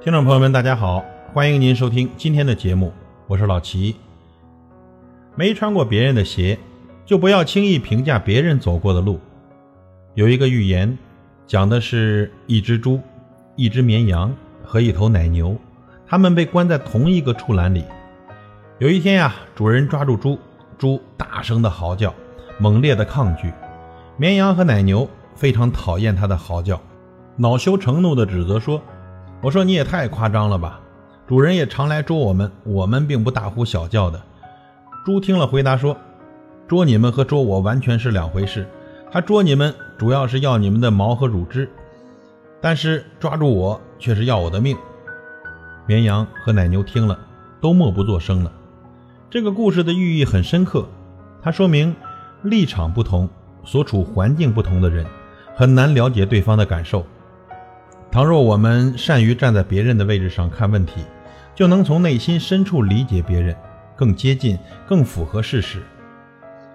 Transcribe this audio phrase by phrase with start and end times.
[0.00, 2.92] 听众朋友们，大家好，欢迎您收听今天的节目，
[3.26, 3.96] 我是老齐。
[5.34, 6.56] 没穿过别人的鞋，
[7.04, 9.18] 就不要轻易评价别人走过的路。
[10.14, 10.96] 有一个寓言，
[11.48, 13.00] 讲的是一只猪、
[13.56, 14.32] 一只绵羊
[14.62, 15.56] 和一头奶牛，
[16.06, 17.84] 它们被关在同一个畜栏里。
[18.78, 20.38] 有一天呀，主人抓住猪，
[20.78, 22.14] 猪大声的嚎叫，
[22.60, 23.48] 猛烈的抗拒；
[24.16, 26.80] 绵羊和奶牛非常讨厌它的嚎叫，
[27.34, 28.80] 恼羞成怒的指责说。
[29.40, 30.80] 我说你也太夸张了吧！
[31.26, 34.20] 主人也常来捉我们，我们并不大呼小叫的。
[35.04, 35.96] 猪听了回答说
[36.66, 38.66] ：“捉你们和捉我完全是两回事。
[39.12, 41.70] 他捉你们主要是要你们的毛和乳汁，
[42.60, 44.76] 但是抓住我却是要我的命。”
[45.86, 47.18] 绵羊和奶牛听了
[47.60, 48.52] 都默不作声了。
[49.30, 50.88] 这个故事的寓意很深刻，
[51.40, 51.94] 它说明
[52.42, 53.28] 立场不同、
[53.64, 55.06] 所处环境不同的人
[55.54, 57.06] 很难了解对方的感受。
[58.10, 61.04] 倘若我们善于站在别人的位置上看问题，
[61.54, 63.54] 就能从内心深处理解别人，
[63.94, 65.82] 更接近、更符合事实，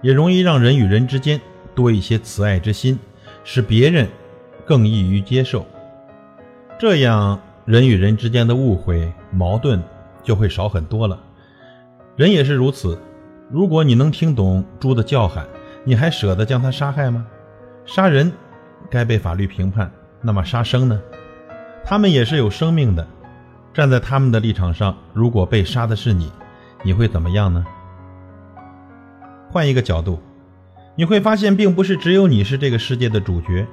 [0.00, 1.40] 也容易让人与人之间
[1.74, 2.98] 多一些慈爱之心，
[3.42, 4.08] 使别人
[4.64, 5.66] 更易于接受。
[6.78, 9.82] 这样，人与人之间的误会、矛盾
[10.22, 11.18] 就会少很多了。
[12.16, 12.96] 人也是如此。
[13.50, 15.44] 如果你能听懂猪的叫喊，
[15.82, 17.26] 你还舍得将它杀害吗？
[17.84, 18.32] 杀人
[18.88, 19.90] 该被法律评判，
[20.22, 21.00] 那么杀生呢？
[21.86, 23.06] 他们也是有生命的，
[23.74, 26.32] 站在他们的立场上，如果被杀的是你，
[26.82, 27.62] 你会怎么样呢？
[29.50, 30.18] 换一个角度，
[30.96, 33.66] 你会发现，并不是只有你是这个世界的主角，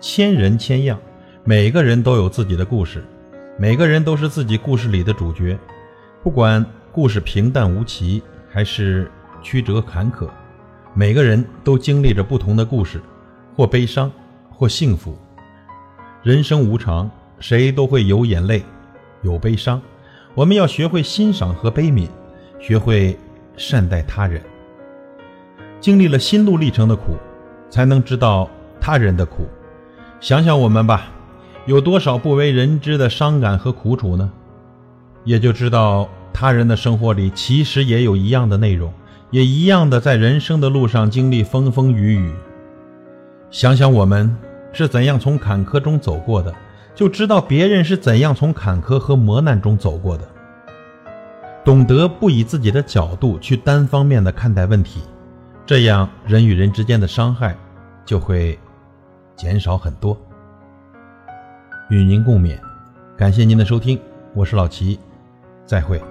[0.00, 0.98] 千人千样，
[1.44, 3.02] 每个人都有自己的故事，
[3.58, 5.58] 每个人都是自己故事里的主角。
[6.22, 10.28] 不管故事平淡无奇还是曲折坎坷，
[10.92, 13.00] 每个人都经历着不同的故事，
[13.56, 14.12] 或悲伤，
[14.50, 15.16] 或幸福。
[16.22, 17.10] 人生无常。
[17.38, 18.62] 谁都会有眼泪，
[19.22, 19.80] 有悲伤。
[20.34, 22.08] 我们要学会欣赏和悲悯，
[22.60, 23.18] 学会
[23.56, 24.42] 善待他人。
[25.80, 27.16] 经历了心路历程的苦，
[27.70, 28.48] 才能知道
[28.80, 29.46] 他人的苦。
[30.20, 31.08] 想想我们吧，
[31.66, 34.30] 有多少不为人知的伤感和苦楚呢？
[35.24, 38.92] 也就知道他人的生活里其实也有一样的内容，
[39.30, 42.32] 也一样的在人生的路上经历风风雨雨。
[43.50, 44.36] 想想我们
[44.72, 46.54] 是怎样从坎坷中走过的。
[46.96, 50.26] 就知道别人是怎样从坎坷和磨难中走过的，
[51.62, 55.02] 懂得不以自己的角度去单方面的看待问题，
[55.66, 57.54] 这样人与人之间的伤害
[58.06, 58.58] 就会
[59.36, 60.16] 减少很多。
[61.90, 62.58] 与您共勉，
[63.14, 64.00] 感谢您的收听，
[64.32, 64.98] 我是老齐，
[65.66, 66.02] 再会。